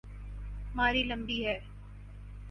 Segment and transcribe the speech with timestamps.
[0.75, 1.57] ماری لمبی ہے۔